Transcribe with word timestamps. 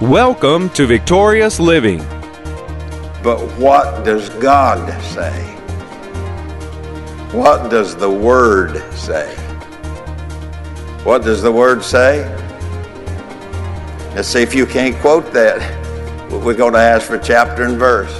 Welcome 0.00 0.70
to 0.74 0.86
Victorious 0.86 1.58
Living. 1.58 1.98
But 3.20 3.40
what 3.58 4.04
does 4.04 4.28
God 4.28 4.88
say? 5.02 5.42
What 7.36 7.68
does 7.68 7.96
the 7.96 8.08
Word 8.08 8.80
say? 8.92 9.34
What 11.02 11.24
does 11.24 11.42
the 11.42 11.50
Word 11.50 11.82
say? 11.82 12.32
Let's 14.14 14.28
see 14.28 14.40
if 14.40 14.54
you 14.54 14.66
can't 14.66 14.94
quote 14.98 15.32
that. 15.32 15.58
We're 16.30 16.54
going 16.54 16.74
to 16.74 16.78
ask 16.78 17.08
for 17.08 17.18
chapter 17.18 17.64
and 17.64 17.76
verse. 17.76 18.14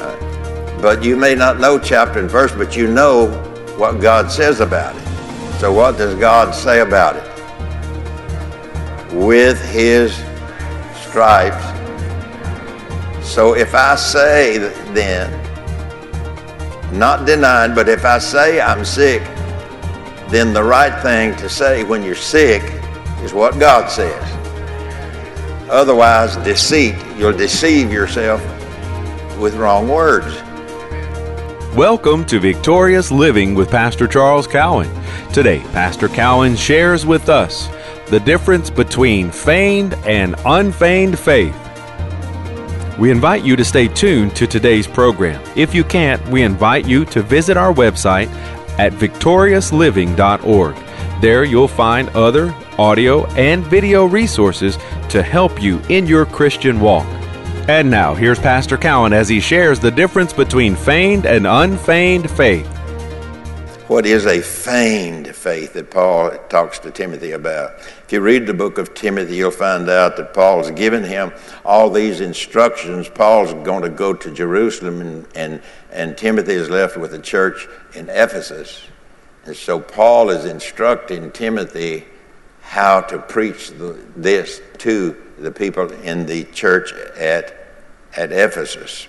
Uh, 0.00 0.78
but 0.80 1.04
you 1.04 1.16
may 1.16 1.34
not 1.34 1.60
know 1.60 1.78
chapter 1.78 2.18
and 2.18 2.30
verse, 2.30 2.52
but 2.52 2.74
you 2.74 2.90
know 2.90 3.26
what 3.76 4.00
God 4.00 4.30
says 4.30 4.60
about 4.60 4.96
it. 4.96 5.09
So, 5.60 5.70
what 5.70 5.98
does 5.98 6.14
God 6.14 6.54
say 6.54 6.80
about 6.80 7.16
it? 7.16 7.24
With 9.12 9.62
His 9.62 10.16
stripes. 10.94 11.62
So, 13.22 13.54
if 13.54 13.74
I 13.74 13.94
say 13.96 14.56
then, 14.94 15.30
not 16.98 17.26
denying, 17.26 17.74
but 17.74 17.90
if 17.90 18.06
I 18.06 18.16
say 18.16 18.58
I'm 18.58 18.86
sick, 18.86 19.20
then 20.30 20.54
the 20.54 20.64
right 20.64 20.98
thing 21.02 21.36
to 21.36 21.48
say 21.50 21.84
when 21.84 22.02
you're 22.02 22.14
sick 22.14 22.62
is 23.22 23.34
what 23.34 23.58
God 23.58 23.90
says. 23.90 24.24
Otherwise, 25.68 26.38
deceit, 26.38 26.94
you'll 27.18 27.36
deceive 27.36 27.92
yourself 27.92 28.40
with 29.38 29.56
wrong 29.56 29.88
words. 29.88 30.40
Welcome 31.76 32.24
to 32.26 32.40
Victorious 32.40 33.12
Living 33.12 33.54
with 33.54 33.70
Pastor 33.70 34.08
Charles 34.08 34.48
Cowan. 34.48 34.90
Today, 35.32 35.60
Pastor 35.70 36.08
Cowan 36.08 36.56
shares 36.56 37.06
with 37.06 37.28
us 37.28 37.68
the 38.08 38.18
difference 38.18 38.68
between 38.68 39.30
feigned 39.30 39.94
and 40.04 40.34
unfeigned 40.44 41.16
faith. 41.16 41.54
We 42.98 43.12
invite 43.12 43.44
you 43.44 43.54
to 43.54 43.64
stay 43.64 43.86
tuned 43.86 44.34
to 44.34 44.48
today's 44.48 44.88
program. 44.88 45.40
If 45.54 45.72
you 45.72 45.84
can't, 45.84 46.26
we 46.28 46.42
invite 46.42 46.88
you 46.88 47.04
to 47.04 47.22
visit 47.22 47.56
our 47.56 47.72
website 47.72 48.26
at 48.80 48.92
victoriousliving.org. 48.94 50.74
There 51.22 51.44
you'll 51.44 51.68
find 51.68 52.08
other 52.10 52.52
audio 52.78 53.26
and 53.36 53.64
video 53.64 54.06
resources 54.06 54.76
to 55.10 55.22
help 55.22 55.62
you 55.62 55.80
in 55.88 56.08
your 56.08 56.26
Christian 56.26 56.80
walk. 56.80 57.06
And 57.68 57.90
now, 57.90 58.14
here's 58.14 58.38
Pastor 58.38 58.76
Cowan 58.76 59.12
as 59.12 59.28
he 59.28 59.40
shares 59.40 59.78
the 59.78 59.90
difference 59.90 60.32
between 60.32 60.74
feigned 60.74 61.26
and 61.26 61.46
unfeigned 61.46 62.30
faith. 62.30 62.66
What 63.86 64.06
is 64.06 64.24
a 64.24 64.40
feigned 64.40 65.34
faith 65.34 65.72
that 65.74 65.90
Paul 65.90 66.30
talks 66.48 66.78
to 66.80 66.90
Timothy 66.90 67.32
about? 67.32 67.78
If 67.78 68.12
you 68.12 68.20
read 68.20 68.46
the 68.46 68.54
book 68.54 68.78
of 68.78 68.94
Timothy, 68.94 69.36
you'll 69.36 69.50
find 69.50 69.88
out 69.90 70.16
that 70.16 70.32
Paul's 70.32 70.70
given 70.70 71.04
him 71.04 71.32
all 71.64 71.90
these 71.90 72.20
instructions. 72.20 73.08
Paul's 73.08 73.52
going 73.64 73.82
to 73.82 73.88
go 73.88 74.14
to 74.14 74.30
Jerusalem, 74.32 75.00
and, 75.00 75.26
and, 75.34 75.62
and 75.90 76.16
Timothy 76.16 76.54
is 76.54 76.70
left 76.70 76.96
with 76.96 77.10
the 77.10 77.18
church 77.18 77.66
in 77.94 78.08
Ephesus. 78.08 78.82
And 79.44 79.56
so 79.56 79.80
Paul 79.80 80.30
is 80.30 80.44
instructing 80.44 81.32
Timothy 81.32 82.04
how 82.60 83.00
to 83.00 83.18
preach 83.18 83.70
the, 83.70 83.98
this 84.14 84.60
to 84.78 85.16
the 85.40 85.50
people 85.50 85.90
in 86.02 86.26
the 86.26 86.44
church 86.44 86.92
at 87.16 87.60
at 88.16 88.32
Ephesus. 88.32 89.06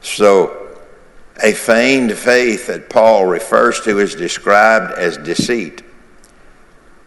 So, 0.00 0.78
a 1.42 1.52
feigned 1.52 2.12
faith 2.12 2.66
that 2.66 2.90
Paul 2.90 3.26
refers 3.26 3.80
to 3.82 3.98
is 3.98 4.14
described 4.14 4.98
as 4.98 5.16
deceit. 5.16 5.82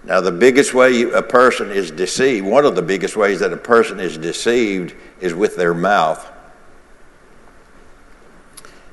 Now, 0.03 0.21
the 0.21 0.31
biggest 0.31 0.73
way 0.73 1.03
a 1.03 1.21
person 1.21 1.71
is 1.71 1.91
deceived, 1.91 2.45
one 2.45 2.65
of 2.65 2.75
the 2.75 2.81
biggest 2.81 3.15
ways 3.15 3.39
that 3.39 3.51
a 3.51 3.57
person 3.57 3.99
is 3.99 4.17
deceived 4.17 4.95
is 5.19 5.33
with 5.33 5.55
their 5.55 5.73
mouth. 5.73 6.31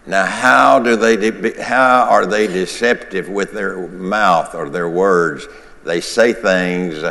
Now, 0.05 0.27
how 0.27 0.81
do 0.81 0.97
they 0.97 1.63
how 1.63 2.09
are 2.09 2.27
they 2.27 2.47
deceptive 2.47 3.29
with 3.29 3.53
their 3.53 3.87
mouth 3.89 4.55
or 4.55 4.69
their 4.69 4.89
words? 4.89 5.47
They 5.85 6.01
say 6.01 6.33
things 6.33 7.05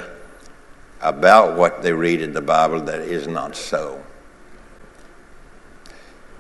about 1.01 1.57
what 1.57 1.81
they 1.81 1.93
read 1.93 2.21
in 2.21 2.33
the 2.33 2.41
Bible 2.41 2.81
that 2.81 3.01
is 3.01 3.27
not 3.27 3.55
so. 3.55 4.03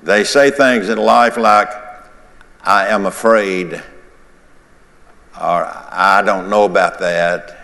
They 0.03 0.23
say 0.23 0.51
things 0.51 0.89
in 0.89 0.97
life 0.97 1.37
like, 1.37 1.69
I 2.63 2.87
am 2.87 3.05
afraid, 3.05 3.73
or 3.73 3.81
I 5.39 6.21
don't 6.25 6.49
know 6.49 6.65
about 6.65 6.99
that. 6.99 7.57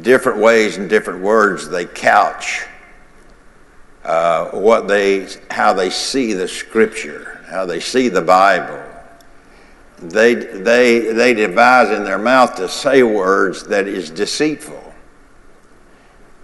Different 0.00 0.38
ways 0.38 0.76
and 0.76 0.88
different 0.88 1.20
words 1.20 1.68
they 1.68 1.84
couch 1.84 2.66
uh, 4.04 4.46
what 4.50 4.88
they, 4.88 5.28
how 5.50 5.72
they 5.72 5.90
see 5.90 6.32
the 6.32 6.48
Scripture, 6.48 7.44
how 7.50 7.66
they 7.66 7.80
see 7.80 8.08
the 8.08 8.22
Bible. 8.22 8.82
They, 9.98 10.34
they, 10.34 11.12
they 11.12 11.34
devise 11.34 11.90
in 11.90 12.04
their 12.04 12.18
mouth 12.18 12.56
to 12.56 12.68
say 12.68 13.02
words 13.02 13.64
that 13.64 13.86
is 13.86 14.10
deceitful. 14.10 14.89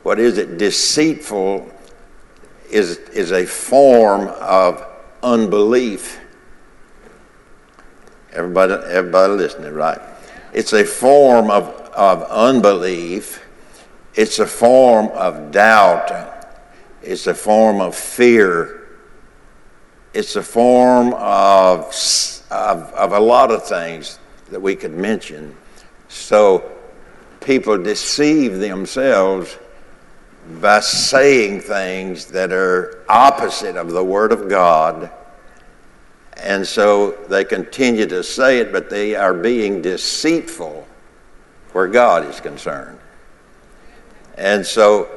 What 0.07 0.21
is 0.21 0.39
it? 0.39 0.57
Deceitful 0.57 1.69
is, 2.71 2.99
is 3.13 3.33
a 3.33 3.45
form 3.45 4.29
of 4.41 4.87
unbelief. 5.21 6.21
Everybody, 8.33 8.75
everybody 8.89 9.33
listening, 9.33 9.75
right? 9.75 9.99
It's 10.53 10.73
a 10.75 10.85
form 10.85 11.51
of, 11.51 11.65
of 11.93 12.23
unbelief. 12.23 13.45
It's 14.15 14.39
a 14.39 14.47
form 14.47 15.09
of 15.09 15.51
doubt. 15.51 16.47
It's 17.03 17.27
a 17.27 17.35
form 17.35 17.81
of 17.81 17.97
fear. 17.97 18.87
It's 20.15 20.37
a 20.37 20.43
form 20.45 21.15
of, 21.15 21.93
of, 22.53 22.93
of 22.93 23.13
a 23.13 23.19
lot 23.19 23.51
of 23.51 23.67
things 23.67 24.21
that 24.53 24.61
we 24.61 24.77
could 24.77 24.95
mention. 24.95 25.57
So 26.07 26.71
people 27.41 27.77
deceive 27.77 28.59
themselves 28.59 29.59
by 30.61 30.81
saying 30.81 31.61
things 31.61 32.27
that 32.27 32.53
are 32.53 33.05
opposite 33.09 33.77
of 33.77 33.91
the 33.91 34.05
Word 34.05 34.33
of 34.33 34.49
God. 34.49 35.11
And 36.37 36.67
so 36.67 37.13
they 37.29 37.45
continue 37.45 38.07
to 38.07 38.23
say 38.23 38.61
it, 38.61 38.73
but 38.73 38.89
they 38.89 39.15
are 39.15 39.35
being 39.35 39.83
deceitful 39.83 40.87
where 41.73 41.89
God 41.89 42.25
is 42.27 42.41
concerned. 42.41 42.99
And 44.37 44.65
so, 44.65 45.09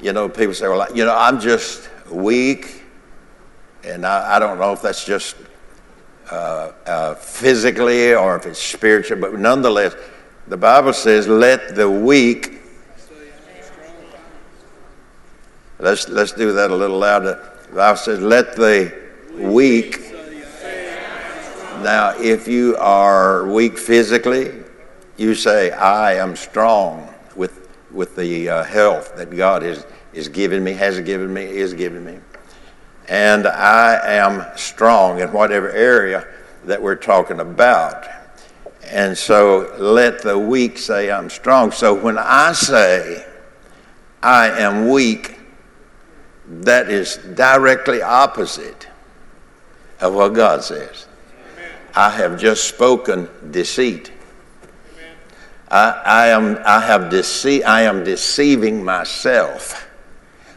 you 0.00 0.12
know, 0.12 0.28
people 0.28 0.54
say, 0.54 0.66
well, 0.68 0.86
you 0.94 1.04
know, 1.04 1.16
I'm 1.16 1.38
just 1.40 1.88
weak, 2.10 2.82
and 3.84 4.06
I, 4.06 4.36
I 4.36 4.38
don't 4.38 4.58
know 4.58 4.72
if 4.72 4.82
that's 4.82 5.04
just 5.04 5.36
uh, 6.30 6.72
uh, 6.86 7.14
physically 7.14 8.14
or 8.14 8.36
if 8.36 8.46
it's 8.46 8.58
spiritual, 8.58 9.20
but 9.20 9.38
nonetheless, 9.38 9.94
the 10.48 10.56
Bible 10.56 10.92
says, 10.92 11.28
let 11.28 11.74
the 11.76 11.88
weak 11.88 12.60
Let's, 15.78 16.08
let's 16.08 16.32
do 16.32 16.52
that 16.52 16.70
a 16.70 16.74
little 16.74 16.98
louder. 16.98 17.52
The 17.68 17.76
Bible 17.76 17.96
says, 17.98 18.20
let 18.20 18.56
the 18.56 18.94
weak. 19.34 20.00
Now, 21.82 22.14
if 22.18 22.48
you 22.48 22.76
are 22.78 23.46
weak 23.46 23.76
physically, 23.76 24.64
you 25.18 25.34
say, 25.34 25.70
I 25.70 26.14
am 26.14 26.34
strong 26.34 27.12
with, 27.36 27.68
with 27.90 28.16
the 28.16 28.48
uh, 28.48 28.64
health 28.64 29.14
that 29.16 29.30
God 29.30 29.62
is, 29.62 29.84
is 30.14 30.28
giving 30.28 30.64
me, 30.64 30.72
has 30.72 30.98
given 31.00 31.32
me, 31.32 31.42
is 31.44 31.74
giving 31.74 32.04
me. 32.04 32.18
And 33.08 33.46
I 33.46 34.16
am 34.16 34.44
strong 34.56 35.20
in 35.20 35.30
whatever 35.32 35.70
area 35.70 36.26
that 36.64 36.80
we're 36.80 36.96
talking 36.96 37.40
about. 37.40 38.06
And 38.84 39.16
so 39.16 39.74
let 39.78 40.22
the 40.22 40.38
weak 40.38 40.78
say, 40.78 41.10
I'm 41.10 41.28
strong. 41.28 41.70
So 41.70 41.92
when 41.94 42.18
I 42.18 42.52
say, 42.52 43.26
I 44.22 44.48
am 44.48 44.88
weak, 44.88 45.35
that 46.48 46.88
is 46.88 47.16
directly 47.34 48.02
opposite 48.02 48.88
of 50.00 50.14
what 50.14 50.30
God 50.30 50.62
says. 50.62 51.06
I 51.94 52.10
have 52.10 52.38
just 52.38 52.64
spoken 52.64 53.28
deceit. 53.50 54.12
I, 55.68 55.90
I, 56.04 56.26
am, 56.28 56.58
I, 56.64 56.80
have 56.80 57.12
dece- 57.12 57.64
I 57.64 57.82
am 57.82 58.04
deceiving 58.04 58.84
myself 58.84 59.88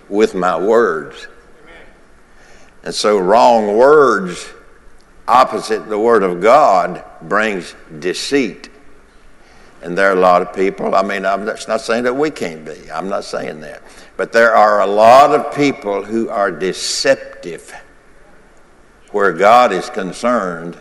with 0.09 0.35
my 0.35 0.59
words. 0.59 1.27
And 2.83 2.93
so, 2.93 3.17
wrong 3.17 3.75
words 3.77 4.53
opposite 5.27 5.87
the 5.87 5.99
Word 5.99 6.23
of 6.23 6.41
God 6.41 7.03
brings 7.21 7.75
deceit. 7.99 8.69
And 9.81 9.97
there 9.97 10.09
are 10.09 10.17
a 10.17 10.19
lot 10.19 10.41
of 10.41 10.53
people, 10.53 10.93
I 10.93 11.03
mean, 11.03 11.25
I'm 11.25 11.45
not 11.45 11.81
saying 11.81 12.03
that 12.03 12.15
we 12.15 12.31
can't 12.31 12.65
be, 12.65 12.91
I'm 12.91 13.07
not 13.07 13.23
saying 13.23 13.61
that. 13.61 13.81
But 14.19 14.33
there 14.33 14.53
are 14.53 14.81
a 14.81 14.85
lot 14.85 15.33
of 15.33 15.55
people 15.55 16.03
who 16.03 16.27
are 16.27 16.51
deceptive 16.51 17.73
where 19.11 19.31
God 19.31 19.71
is 19.71 19.89
concerned. 19.89 20.77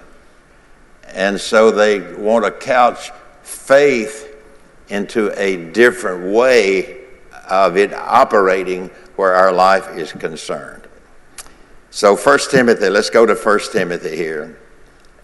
And 1.07 1.41
so 1.41 1.71
they 1.71 2.01
want 2.15 2.45
to 2.47 2.51
couch 2.51 3.13
faith 3.43 4.37
into 4.89 5.31
a 5.41 5.71
different 5.71 6.35
way 6.35 7.03
of 7.49 7.77
it 7.77 7.95
operating 7.95 8.89
where 9.15 9.37
our 9.37 9.53
life 9.53 9.87
is 9.97 10.11
concerned. 10.11 10.89
So 11.91 12.17
1 12.17 12.39
Timothy, 12.51 12.89
let's 12.89 13.09
go 13.09 13.25
to 13.25 13.37
1 13.37 13.61
Timothy 13.71 14.17
here 14.17 14.59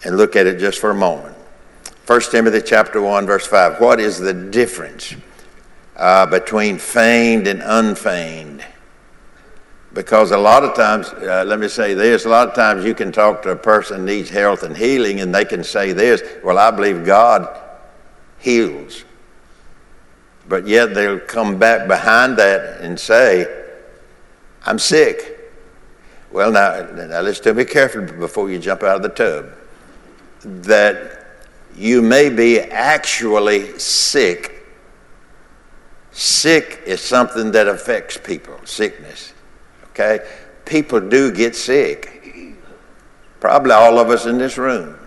and 0.05 0.15
look 0.15 0.37
at 0.37 0.47
it 0.47 0.57
just 0.57 0.79
for 0.79 0.91
a 0.91 0.95
moment. 0.95 1.35
1 2.07 2.21
Timothy 2.31 2.61
chapter 2.65 3.01
1 3.01 3.25
verse 3.25 3.45
5. 3.45 3.81
What 3.81 3.99
is 3.99 4.19
the 4.19 4.33
difference 4.33 5.13
uh, 5.95 6.25
between 6.25 6.77
feigned 6.77 7.47
and 7.47 7.61
unfeigned? 7.63 8.65
Because 9.93 10.31
a 10.31 10.37
lot 10.37 10.65
of 10.65 10.75
times, 10.75 11.07
uh, 11.07 11.45
let 11.47 11.57
me 11.57 11.69
say 11.69 11.93
this, 11.93 12.25
a 12.25 12.29
lot 12.29 12.49
of 12.49 12.53
times 12.53 12.83
you 12.83 12.93
can 12.93 13.13
talk 13.13 13.41
to 13.43 13.51
a 13.51 13.55
person 13.55 14.03
needs 14.03 14.29
health 14.29 14.63
and 14.63 14.75
healing 14.75 15.21
and 15.21 15.33
they 15.33 15.45
can 15.45 15.63
say 15.63 15.93
this, 15.93 16.21
well, 16.43 16.57
I 16.57 16.69
believe 16.71 17.05
God 17.05 17.61
heals. 18.37 19.05
But 20.49 20.67
yet 20.67 20.93
they'll 20.93 21.19
come 21.19 21.57
back 21.57 21.87
behind 21.87 22.37
that 22.37 22.81
and 22.81 22.99
say, 22.99 23.63
I'm 24.65 24.79
sick. 24.79 25.39
Well, 26.31 26.51
now, 26.51 26.81
now 26.91 27.21
let's 27.21 27.37
still 27.37 27.53
be 27.53 27.63
careful 27.65 28.01
before 28.01 28.51
you 28.51 28.59
jump 28.59 28.83
out 28.83 28.97
of 28.97 29.01
the 29.01 29.09
tub. 29.09 29.51
That 30.65 31.25
you 31.75 32.01
may 32.01 32.29
be 32.29 32.59
actually 32.59 33.79
sick. 33.79 34.54
Sick 36.15 36.81
is 36.85 37.01
something 37.01 37.51
that 37.51 37.67
affects 37.67 38.15
people, 38.15 38.57
sickness. 38.63 39.33
Okay? 39.89 40.25
People 40.63 41.01
do 41.01 41.29
get 41.29 41.57
sick. 41.57 42.55
Probably 43.41 43.73
all 43.73 43.99
of 43.99 44.09
us 44.09 44.25
in 44.25 44.37
this 44.37 44.57
room 44.57 44.97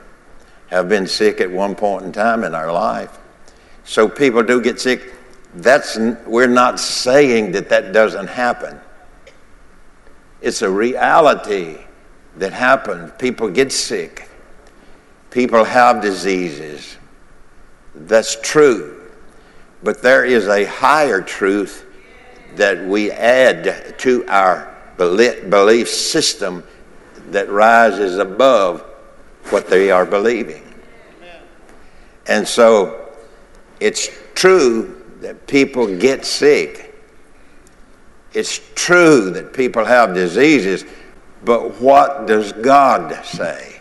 have 0.67 0.87
been 0.87 1.07
sick 1.07 1.41
at 1.41 1.51
one 1.51 1.75
point 1.75 2.05
in 2.05 2.13
time 2.13 2.45
in 2.45 2.55
our 2.55 2.71
life. 2.71 3.19
So 3.85 4.07
people 4.07 4.43
do 4.43 4.61
get 4.61 4.79
sick. 4.79 5.15
That's, 5.55 5.97
we're 6.27 6.47
not 6.47 6.79
saying 6.79 7.53
that 7.53 7.71
that 7.71 7.95
doesn't 7.95 8.27
happen. 8.27 8.79
It's 10.43 10.61
a 10.61 10.69
reality 10.69 11.79
that 12.37 12.53
happens. 12.53 13.13
People 13.19 13.49
get 13.49 13.73
sick. 13.73 14.29
People 15.31 15.65
have 15.65 16.03
diseases. 16.03 16.99
That's 17.95 18.39
true. 18.43 18.98
But 19.83 20.03
there 20.03 20.25
is 20.25 20.49
a 20.49 20.65
higher 20.65 21.21
truth 21.21 21.85
that 22.57 22.85
we 22.85 23.11
add 23.13 23.99
to 23.99 24.27
our 24.27 24.75
belief 24.97 25.89
system 25.89 26.65
that 27.31 27.49
rises 27.49 28.19
above 28.19 28.81
what 29.51 29.69
they 29.69 29.91
are 29.91 30.05
believing. 30.05 30.65
And 32.27 32.47
so 32.47 33.09
it's 33.81 34.11
true 34.35 35.05
that 35.21 35.47
people 35.47 35.97
get 35.97 36.25
sick. 36.25 36.95
It's 38.35 38.61
true 38.75 39.31
that 39.31 39.53
people 39.53 39.85
have 39.85 40.15
diseases, 40.15 40.85
but 41.45 41.81
what 41.81 42.27
does 42.27 42.53
God 42.53 43.25
say? 43.25 43.81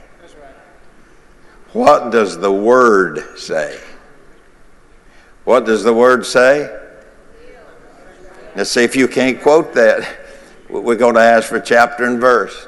What 1.74 2.12
does 2.12 2.38
the 2.38 2.52
Word 2.52 3.38
say? 3.38 3.80
What 5.48 5.66
does 5.66 5.82
the 5.82 5.94
Word 5.94 6.26
say? 6.26 6.78
Let's 8.54 8.70
see 8.70 8.84
if 8.84 8.98
you 8.98 9.08
can't 9.08 9.42
quote 9.42 9.74
that. 9.76 10.06
We're 10.68 10.98
going 10.98 11.16
to 11.16 11.22
ask 11.22 11.48
for 11.48 11.62
chapter 11.62 12.04
and 12.04 12.20
verse. 12.20 12.68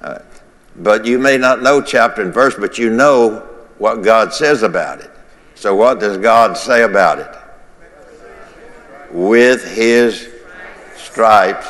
Uh, 0.00 0.20
but 0.76 1.04
you 1.04 1.18
may 1.18 1.38
not 1.38 1.60
know 1.60 1.82
chapter 1.82 2.22
and 2.22 2.32
verse, 2.32 2.54
but 2.56 2.78
you 2.78 2.88
know 2.88 3.48
what 3.78 4.02
God 4.02 4.32
says 4.32 4.62
about 4.62 5.00
it. 5.00 5.10
So, 5.56 5.74
what 5.74 5.98
does 5.98 6.16
God 6.16 6.56
say 6.56 6.84
about 6.84 7.18
it? 7.18 7.36
With 9.10 9.74
his 9.74 10.28
stripes. 10.94 11.66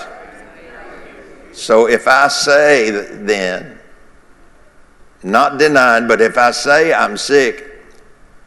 So, 1.54 1.88
if 1.88 2.06
I 2.06 2.28
say 2.28 2.90
then, 2.90 3.79
not 5.22 5.58
denied, 5.58 6.08
but 6.08 6.20
if 6.20 6.38
I 6.38 6.50
say 6.50 6.92
I'm 6.92 7.16
sick, 7.16 7.66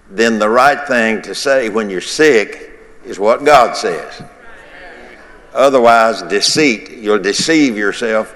then 0.10 0.40
the 0.40 0.50
right 0.50 0.88
thing 0.88 1.22
to 1.24 1.36
say 1.36 1.70
when 1.70 1.90
you're 1.90 2.02
sick 2.02 2.72
is 3.06 3.20
what 3.20 3.44
God 3.46 3.76
says. 3.76 4.24
Otherwise, 5.54 6.24
deceit, 6.24 6.90
you'll 6.92 7.20
deceive 7.20 7.78
yourself 7.78 8.36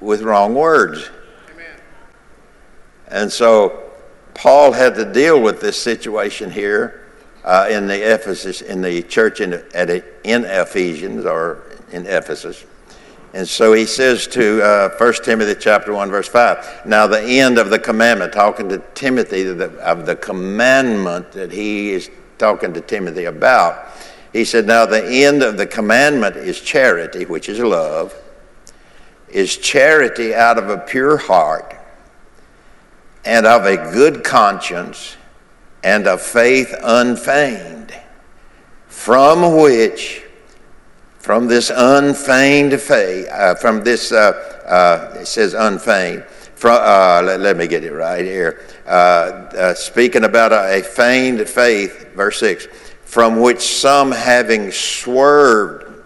with 0.00 0.22
wrong 0.22 0.54
words. 0.54 1.10
And 3.08 3.30
so 3.30 3.84
Paul 4.34 4.72
had 4.72 4.96
to 4.96 5.12
deal 5.12 5.40
with 5.40 5.60
this 5.60 5.80
situation 5.80 6.50
here 6.50 7.06
uh, 7.44 7.68
in 7.70 7.86
the 7.86 8.14
Ephesus, 8.14 8.62
in 8.62 8.82
the 8.82 9.02
church 9.02 9.40
in, 9.40 9.62
at, 9.74 9.90
in 10.24 10.44
Ephesians 10.44 11.24
or 11.24 11.62
in 11.92 12.06
Ephesus. 12.06 12.64
And 13.34 13.48
so 13.48 13.72
he 13.72 13.84
says 13.84 14.28
to 14.28 14.62
uh, 14.62 14.96
1 14.96 15.12
Timothy 15.24 15.56
chapter 15.58 15.92
1, 15.92 16.08
verse 16.08 16.28
5, 16.28 16.86
now 16.86 17.08
the 17.08 17.20
end 17.20 17.58
of 17.58 17.68
the 17.68 17.80
commandment, 17.80 18.32
talking 18.32 18.68
to 18.68 18.78
Timothy 18.94 19.48
of 19.48 20.06
the 20.06 20.14
commandment 20.14 21.32
that 21.32 21.50
he 21.50 21.90
is 21.90 22.08
talking 22.38 22.72
to 22.74 22.80
Timothy 22.80 23.24
about. 23.24 23.88
He 24.32 24.44
said, 24.44 24.66
Now 24.66 24.86
the 24.86 25.04
end 25.04 25.42
of 25.42 25.56
the 25.56 25.66
commandment 25.66 26.36
is 26.36 26.60
charity, 26.60 27.24
which 27.24 27.48
is 27.48 27.58
love, 27.58 28.14
is 29.28 29.56
charity 29.56 30.32
out 30.32 30.56
of 30.56 30.70
a 30.70 30.78
pure 30.78 31.16
heart 31.16 31.74
and 33.24 33.46
of 33.46 33.64
a 33.64 33.76
good 33.92 34.22
conscience 34.22 35.16
and 35.82 36.06
of 36.06 36.22
faith 36.22 36.72
unfeigned, 36.84 37.92
from 38.86 39.60
which, 39.60 40.23
from 41.24 41.46
this 41.46 41.72
unfeigned 41.74 42.78
faith, 42.78 43.26
uh, 43.32 43.54
from 43.54 43.82
this, 43.82 44.12
uh, 44.12 44.32
uh, 44.66 45.20
it 45.20 45.26
says 45.26 45.54
unfeigned, 45.54 46.22
from, 46.54 46.78
uh, 46.82 47.22
let, 47.24 47.40
let, 47.40 47.56
me 47.56 47.66
get 47.66 47.82
it 47.82 47.94
right 47.94 48.26
here. 48.26 48.60
Uh, 48.86 49.72
speaking 49.72 50.24
about 50.24 50.52
a, 50.52 50.80
a, 50.80 50.82
feigned 50.82 51.48
faith, 51.48 52.12
verse 52.12 52.38
6, 52.40 52.66
from 53.06 53.40
which 53.40 53.62
some 53.62 54.12
having 54.12 54.70
swerved, 54.70 56.04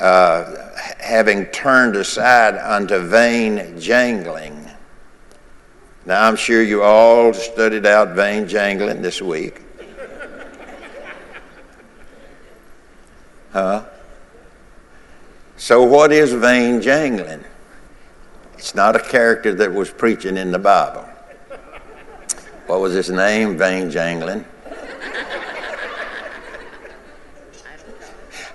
uh, 0.00 0.70
having 0.98 1.44
turned 1.46 1.94
aside 1.94 2.56
unto 2.56 3.00
vain 3.00 3.78
jangling. 3.78 4.66
Now, 6.06 6.26
I'm 6.26 6.36
sure 6.36 6.62
you 6.62 6.82
all 6.82 7.34
studied 7.34 7.84
out 7.84 8.16
vain 8.16 8.48
jangling 8.48 9.02
this 9.02 9.20
week. 9.20 9.60
Huh? 13.52 13.84
So, 15.62 15.84
what 15.84 16.10
is 16.10 16.32
vain 16.32 16.82
jangling? 16.82 17.44
It's 18.54 18.74
not 18.74 18.96
a 18.96 18.98
character 18.98 19.54
that 19.54 19.72
was 19.72 19.92
preaching 19.92 20.36
in 20.36 20.50
the 20.50 20.58
Bible. 20.58 21.08
What 22.66 22.80
was 22.80 22.94
his 22.94 23.10
name? 23.10 23.56
Vain 23.56 23.88
Jangling. 23.88 24.44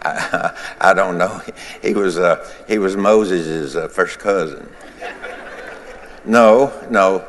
I, 0.02 0.54
I, 0.82 0.94
don't 0.94 1.18
know. 1.18 1.42
He 1.82 1.94
was, 1.94 2.18
uh, 2.18 2.46
he 2.68 2.78
was 2.78 2.98
Moses' 2.98 3.78
uh, 3.78 3.88
first 3.88 4.20
cousin. 4.20 4.70
No, 6.26 6.74
no. 6.90 7.26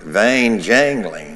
Vain 0.00 0.58
jangling. 0.58 1.31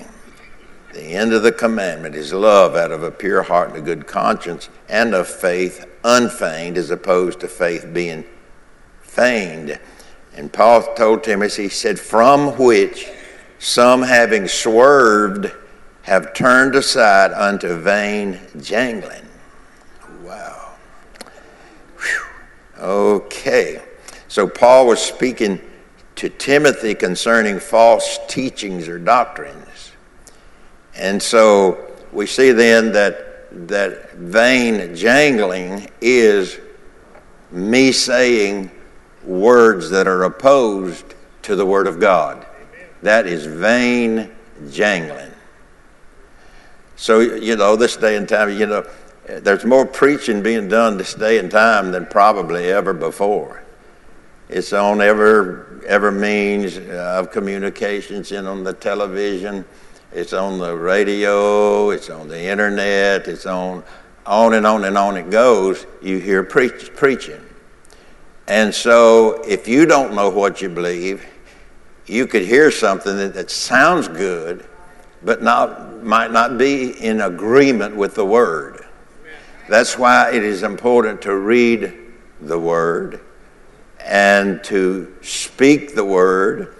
The 1.07 1.15
end 1.15 1.33
of 1.33 1.45
the 1.45 1.53
commandment 1.53 2.17
is 2.17 2.33
love 2.33 2.75
out 2.75 2.91
of 2.91 3.05
a 3.05 3.13
pure 3.13 3.45
heart 3.45 3.69
and 3.69 3.79
a 3.79 3.81
good 3.81 4.09
conscience 4.09 4.69
and 4.89 5.15
of 5.15 5.29
faith 5.29 5.87
unfeigned 6.03 6.77
as 6.77 6.91
opposed 6.91 7.39
to 7.41 7.49
faith 7.49 7.89
being 7.93 8.25
feigned. 9.03 9.79
And 10.35 10.53
Paul 10.53 10.97
told 10.97 11.23
Timothy, 11.23 11.63
he 11.63 11.69
said, 11.69 12.01
From 12.01 12.59
which 12.59 13.09
some 13.61 14.03
having 14.03 14.49
swerved 14.49 15.53
have 16.03 16.35
turned 16.35 16.75
aside 16.75 17.31
unto 17.31 17.79
vain 17.79 18.41
jangling. 18.61 19.29
Wow. 20.25 20.73
Whew. 22.01 22.83
Okay. 22.83 23.81
So 24.27 24.49
Paul 24.49 24.89
was 24.89 25.01
speaking 25.01 25.61
to 26.17 26.29
Timothy 26.31 26.97
concerning 26.97 27.61
false 27.61 28.19
teachings 28.27 28.89
or 28.89 28.99
doctrines. 28.99 29.93
And 30.97 31.23
so 31.23 31.93
we 32.12 32.26
see 32.26 32.53
then 32.53 32.93
that 32.93 33.26
that 33.69 34.12
vain 34.15 34.95
jangling 34.95 35.88
is 36.00 36.59
me 37.50 37.93
saying 37.93 38.71
words 39.25 39.91
that 39.91 40.07
are 40.07 40.25
opposed 40.25 41.15
to 41.43 41.57
the 41.57 41.65
Word 41.65 41.87
of 41.87 41.99
God. 41.99 42.47
That 43.03 43.26
is 43.26 43.47
vain 43.47 44.31
jangling. 44.71 45.33
So, 46.97 47.21
you 47.21 47.57
know, 47.57 47.76
this 47.76 47.97
day 47.97 48.17
and 48.17 48.29
time, 48.29 48.50
you 48.50 48.67
know, 48.67 48.87
there's 49.26 49.65
more 49.65 49.85
preaching 49.87 50.43
being 50.43 50.69
done 50.69 50.97
this 50.97 51.15
day 51.15 51.38
and 51.38 51.50
time 51.50 51.93
than 51.93 52.07
probably 52.07 52.71
ever 52.71 52.93
before. 52.93 53.62
It's 54.49 54.73
on 54.73 55.00
every 55.00 55.87
every 55.87 56.12
means 56.12 56.79
of 56.79 57.31
communications 57.31 58.33
and 58.33 58.47
on 58.47 58.65
the 58.65 58.73
television. 58.73 59.65
It's 60.13 60.33
on 60.33 60.59
the 60.59 60.77
radio. 60.77 61.91
It's 61.91 62.11
on 62.11 62.29
the 62.29 62.41
internet. 62.41 63.29
It's 63.29 63.47
on 63.47 63.83
on 64.27 64.55
and 64.55 64.67
on 64.67 64.85
and 64.85 64.99
on 64.99 65.17
it 65.17 65.31
goes. 65.31 65.87
You 66.03 66.19
hear 66.19 66.43
preach, 66.43 66.95
preaching. 66.95 67.41
And 68.49 68.75
so, 68.75 69.43
if 69.47 69.67
you 69.67 69.87
don't 69.87 70.15
know 70.15 70.31
what 70.31 70.61
you 70.61 70.69
believe, 70.69 71.25
you 72.07 72.27
could 72.27 72.43
hear 72.43 72.71
something 72.71 73.17
that, 73.17 73.35
that 73.35 73.51
sounds 73.51 74.09
good, 74.09 74.67
but 75.23 75.43
not, 75.43 76.05
might 76.05 76.31
not 76.31 76.59
be 76.59 76.91
in 77.05 77.23
agreement 77.23 77.97
with 77.97 78.15
the 78.15 78.25
Word. 78.25 78.85
That's 79.69 79.99
why 79.99 80.31
it 80.33 80.45
is 80.45 80.63
important 80.63 81.23
to 81.23 81.35
read 81.35 81.93
the 82.41 82.59
Word 82.59 83.21
and 83.99 84.63
to 84.65 85.17
speak 85.23 85.97
the 85.97 86.05
Word 86.05 86.77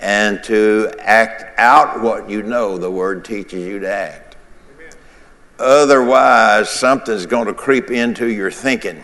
and 0.00 0.42
to 0.44 0.92
act 0.98 1.58
out 1.58 2.02
what 2.02 2.28
you 2.28 2.42
know 2.42 2.78
the 2.78 2.90
Word 2.90 3.24
teaches 3.24 3.64
you 3.64 3.78
to 3.80 3.90
act. 3.90 4.36
Otherwise, 5.58 6.68
something's 6.68 7.26
going 7.26 7.46
to 7.46 7.54
creep 7.54 7.90
into 7.90 8.26
your 8.26 8.50
thinking 8.50 9.02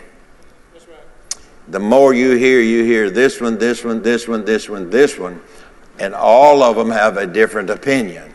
the 1.67 1.79
more 1.79 2.13
you 2.13 2.31
hear, 2.31 2.59
you 2.59 2.83
hear 2.83 3.09
this 3.09 3.39
one, 3.39 3.57
this 3.57 3.83
one, 3.83 4.01
this 4.01 4.27
one, 4.27 4.43
this 4.43 4.69
one, 4.69 4.89
this 4.89 5.17
one, 5.17 5.41
and 5.99 6.13
all 6.13 6.61
of 6.61 6.75
them 6.75 6.89
have 6.89 7.17
a 7.17 7.25
different 7.25 7.69
opinion. 7.69 8.31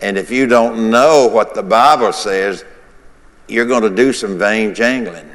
And 0.00 0.18
if 0.18 0.30
you 0.30 0.46
don't 0.46 0.90
know 0.90 1.28
what 1.28 1.54
the 1.54 1.62
Bible 1.62 2.12
says, 2.12 2.64
you're 3.48 3.66
going 3.66 3.82
to 3.82 3.90
do 3.90 4.12
some 4.12 4.38
vain 4.38 4.74
jangling. 4.74 5.30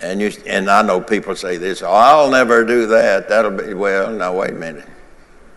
And 0.00 0.20
you 0.20 0.30
and 0.46 0.70
I 0.70 0.82
know 0.82 1.00
people 1.00 1.34
say 1.34 1.56
this, 1.56 1.82
oh, 1.82 1.90
I'll 1.90 2.30
never 2.30 2.64
do 2.64 2.86
that. 2.86 3.28
That'll 3.28 3.50
be 3.50 3.74
well, 3.74 4.12
no, 4.12 4.32
wait 4.34 4.50
a 4.50 4.54
minute. 4.54 4.86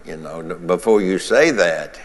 You 0.05 0.17
know, 0.17 0.41
before 0.41 1.01
you 1.01 1.19
say 1.19 1.51
that, 1.51 1.99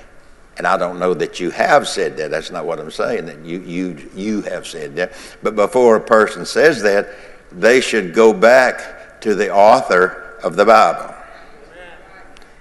and 0.58 0.66
I 0.66 0.76
don't 0.76 0.98
know 0.98 1.12
that 1.14 1.38
you 1.38 1.50
have 1.50 1.86
said 1.86 2.16
that. 2.16 2.30
That's 2.30 2.50
not 2.50 2.66
what 2.66 2.78
I'm 2.78 2.90
saying, 2.90 3.26
that 3.26 3.44
you, 3.44 3.60
you, 3.60 4.10
you 4.14 4.42
have 4.42 4.66
said 4.66 4.96
that. 4.96 5.12
But 5.42 5.54
before 5.54 5.96
a 5.96 6.00
person 6.00 6.46
says 6.46 6.82
that, 6.82 7.08
they 7.52 7.80
should 7.80 8.14
go 8.14 8.32
back 8.32 9.20
to 9.20 9.34
the 9.34 9.52
author 9.52 10.38
of 10.42 10.56
the 10.56 10.64
Bible, 10.64 11.14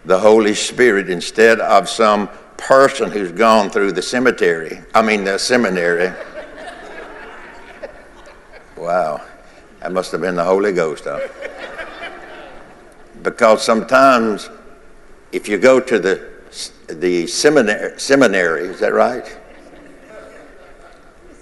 the 0.03 0.19
Holy 0.19 0.53
Spirit, 0.53 1.09
instead 1.09 1.59
of 1.59 1.89
some 1.89 2.29
person 2.57 3.11
who's 3.11 3.31
gone 3.31 3.69
through 3.69 3.93
the 3.93 4.01
cemetery. 4.01 4.79
I 4.93 5.01
mean, 5.01 5.23
the 5.23 5.37
seminary. 5.37 6.13
wow, 8.77 9.21
that 9.85 9.91
must 9.91 10.11
have 10.11 10.21
been 10.21 10.33
the 10.33 10.43
Holy 10.43 10.73
Ghost, 10.73 11.03
huh? 11.03 11.19
Because 13.21 13.61
sometimes 13.61 14.49
if 15.31 15.47
you 15.47 15.59
go 15.59 15.79
to 15.79 15.99
the 15.99 16.27
the 16.87 17.27
seminary, 17.27 17.99
seminary, 17.99 18.65
is 18.65 18.79
that 18.79 18.93
right? 18.93 19.37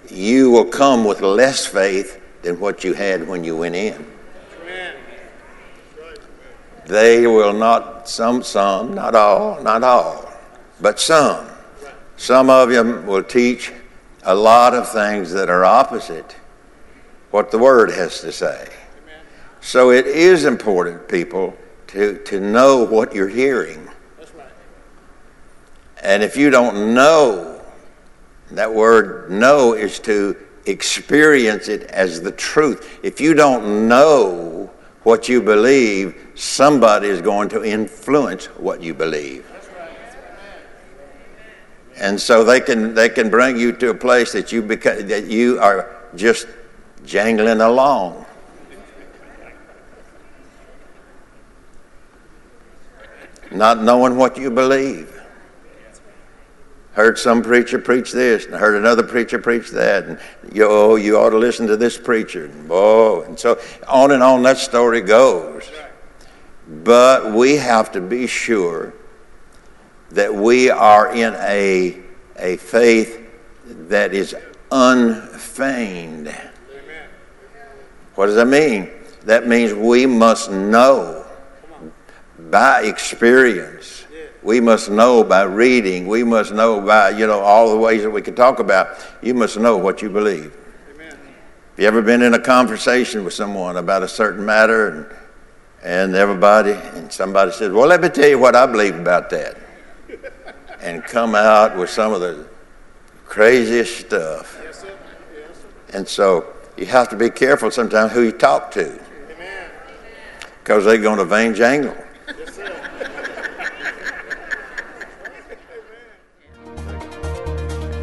You 0.10 0.52
will 0.52 0.66
come 0.66 1.06
with 1.06 1.22
less 1.22 1.66
faith 1.66 2.22
than 2.42 2.60
what 2.60 2.84
you 2.84 2.92
had 2.92 3.26
when 3.26 3.46
you 3.46 3.56
went 3.56 3.76
in. 3.76 4.06
They 6.86 7.28
will 7.28 7.54
not, 7.54 8.10
some, 8.10 8.44
some, 8.44 8.94
not 8.94 9.16
all, 9.16 9.64
not 9.64 9.84
all, 9.84 10.30
but 10.82 11.00
some. 11.00 11.48
Some 12.18 12.50
of 12.50 12.68
them 12.68 13.08
will 13.08 13.24
teach 13.24 13.72
a 14.24 14.36
lot 14.36 14.74
of 14.74 14.92
things 14.92 15.32
that 15.32 15.50
are 15.50 15.64
opposite 15.64 16.36
what 17.34 17.52
the 17.52 17.58
Word 17.58 17.90
has 17.92 18.22
to 18.22 18.32
say. 18.32 18.70
So 19.60 19.92
it 19.92 20.06
is 20.06 20.46
important, 20.46 21.08
people, 21.08 21.56
to, 21.88 22.18
to 22.26 22.40
know 22.40 22.84
what 22.84 23.14
you're 23.14 23.28
hearing 23.28 23.90
and 26.04 26.22
if 26.22 26.36
you 26.36 26.50
don't 26.50 26.94
know, 26.94 27.62
that 28.52 28.72
word 28.72 29.32
know 29.32 29.74
is 29.74 30.00
to 30.00 30.36
experience 30.66 31.70
it 31.70 31.84
as 31.84 32.22
the 32.22 32.32
truth. 32.32 33.00
If 33.02 33.22
you 33.22 33.34
don't 33.34 33.88
know 33.88 34.70
what 35.04 35.30
you 35.30 35.42
believe, 35.42 36.32
somebody 36.36 37.08
is 37.08 37.22
going 37.22 37.50
to 37.50 37.64
influence 37.64 38.46
what 38.58 38.84
you 38.84 38.94
believe. 38.94 39.50
And 41.96 42.20
so 42.20 42.44
they 42.44 42.60
can 42.60 42.94
they 42.94 43.08
can 43.08 43.30
bring 43.30 43.58
you 43.58 43.72
to 43.74 43.92
a 43.92 43.96
place 43.96 44.34
that 44.34 44.52
you 44.52 44.62
beca- 44.62 45.08
that 45.08 45.26
you 45.28 45.60
are 45.60 46.02
just 46.16 46.48
jangling 47.06 47.62
along. 47.62 48.26
Not 53.52 53.84
knowing 53.84 54.18
what 54.18 54.38
you 54.38 54.50
believe. 54.50 55.10
Heard 56.94 57.18
some 57.18 57.42
preacher 57.42 57.80
preach 57.80 58.12
this 58.12 58.46
and 58.46 58.56
heard 58.56 58.76
another 58.76 59.04
preacher 59.04 59.40
preach 59.40 59.72
that 59.72 60.06
and 60.06 60.20
you, 60.52 60.66
oh 60.68 60.96
you 60.96 61.18
ought 61.18 61.32
to 61.32 61.38
listen 61.38 61.66
to 61.68 61.78
this 61.78 61.98
preacher 61.98 62.46
and 62.46 62.68
oh 62.70 63.22
and 63.24 63.40
so 63.40 63.60
on 63.88 64.12
and 64.12 64.22
on 64.22 64.44
that 64.44 64.58
story 64.58 65.02
goes. 65.02 65.70
But 66.68 67.34
we 67.34 67.56
have 67.56 67.92
to 67.94 68.02
be 68.02 68.28
sure 68.28 68.94
that 70.12 70.34
we 70.34 70.70
are 70.70 71.14
in 71.14 71.34
a, 71.36 72.00
a 72.38 72.58
faith 72.58 73.20
that 73.66 74.14
is 74.14 74.36
unfeigned 74.72 76.36
what 78.16 78.28
does 78.28 78.36
that 78.36 78.48
mean 78.48 78.90
that 79.26 79.48
means 79.48 79.74
we 79.74 80.06
must 80.06 80.52
know 80.52 81.26
by 82.50 82.84
experience 82.84 84.04
we 84.44 84.60
must 84.60 84.90
know 84.90 85.24
by 85.24 85.44
reading. 85.44 86.06
We 86.08 86.24
must 86.24 86.52
know 86.52 86.82
by, 86.82 87.12
you 87.12 87.26
know, 87.26 87.40
all 87.40 87.72
the 87.72 87.78
ways 87.78 88.04
that 88.04 88.10
we 88.10 88.22
can 88.22 88.36
talk 88.36 88.60
about. 88.60 89.00
You 89.22 89.34
must 89.34 89.58
know 89.58 89.78
what 89.78 90.02
you 90.02 90.10
believe. 90.10 90.54
Amen. 90.94 91.12
Have 91.12 91.80
you 91.80 91.88
ever 91.88 92.02
been 92.02 92.22
in 92.22 92.34
a 92.34 92.40
conversation 92.40 93.24
with 93.24 93.34
someone 93.34 93.78
about 93.78 94.04
a 94.04 94.08
certain 94.08 94.46
matter 94.46 94.90
and, 94.90 95.16
and 95.82 96.16
everybody, 96.16 96.74
and 96.74 97.12
somebody 97.12 97.52
says, 97.52 97.72
well, 97.72 97.88
let 97.88 98.02
me 98.02 98.10
tell 98.10 98.28
you 98.28 98.38
what 98.38 98.56
I 98.56 98.66
believe 98.66 98.96
about 98.96 99.30
that. 99.30 99.58
and 100.82 101.04
come 101.06 101.36
out 101.36 101.78
with 101.78 101.90
some 101.90 102.14
of 102.14 102.20
the 102.20 102.46
craziest 103.26 104.06
stuff. 104.08 104.60
Yes, 104.62 104.82
sir. 104.82 104.98
Yes, 105.34 105.58
sir. 105.58 105.98
And 105.98 106.08
so 106.08 106.53
you 106.78 106.86
have 106.88 107.10
to 107.10 107.16
be 107.16 107.30
careful 107.30 107.72
sometimes 107.72 108.12
who 108.12 108.24
you 108.24 108.32
talk 108.32 108.72
to. 108.72 109.00
Because 110.60 110.86
they're 110.86 110.98
going 110.98 111.18
to 111.18 111.26
vain 111.26 111.54
jangle. 111.54 111.96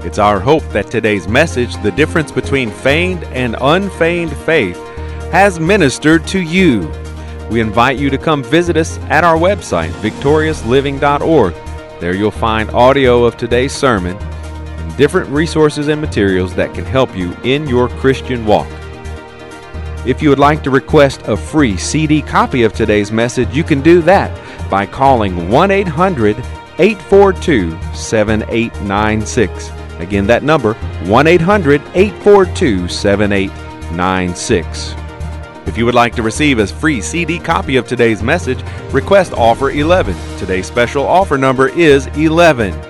It's 0.02 0.18
our 0.18 0.40
hope 0.40 0.62
that 0.72 0.90
today's 0.90 1.28
message, 1.28 1.80
The 1.82 1.90
Difference 1.90 2.32
Between 2.32 2.70
Feigned 2.70 3.24
and 3.24 3.54
Unfeigned 3.60 4.36
Faith, 4.38 4.76
has 5.30 5.60
ministered 5.60 6.26
to 6.28 6.40
you. 6.40 6.90
We 7.50 7.60
invite 7.60 7.98
you 7.98 8.10
to 8.10 8.18
come 8.18 8.42
visit 8.42 8.76
us 8.76 8.98
at 9.10 9.24
our 9.24 9.36
website, 9.36 9.90
victoriousliving.org. 10.00 11.54
There 12.00 12.14
you'll 12.14 12.30
find 12.30 12.70
audio 12.70 13.24
of 13.24 13.36
today's 13.36 13.72
sermon 13.72 14.16
different 14.96 15.28
resources 15.30 15.88
and 15.88 16.00
materials 16.00 16.54
that 16.54 16.72
can 16.74 16.84
help 16.84 17.16
you 17.16 17.34
in 17.44 17.66
your 17.66 17.88
Christian 17.88 18.46
walk. 18.46 18.68
If 20.06 20.22
you 20.22 20.30
would 20.30 20.38
like 20.38 20.62
to 20.62 20.70
request 20.70 21.20
a 21.26 21.36
free 21.36 21.76
CD 21.76 22.22
copy 22.22 22.62
of 22.62 22.72
today's 22.72 23.12
message, 23.12 23.54
you 23.54 23.62
can 23.62 23.82
do 23.82 24.00
that 24.02 24.30
by 24.70 24.86
calling 24.86 25.50
1 25.50 25.70
800 25.70 26.36
842 26.78 27.78
7896. 27.94 29.70
Again, 29.98 30.26
that 30.26 30.42
number 30.42 30.72
1 31.04 31.26
800 31.26 31.82
842 31.94 32.88
7896. 32.88 34.94
If 35.66 35.76
you 35.76 35.84
would 35.84 35.94
like 35.94 36.16
to 36.16 36.22
receive 36.22 36.58
a 36.58 36.66
free 36.66 37.02
CD 37.02 37.38
copy 37.38 37.76
of 37.76 37.86
today's 37.86 38.22
message, 38.22 38.62
request 38.92 39.34
offer 39.34 39.70
11. 39.70 40.16
Today's 40.38 40.66
special 40.66 41.06
offer 41.06 41.36
number 41.36 41.68
is 41.68 42.06
11. 42.08 42.89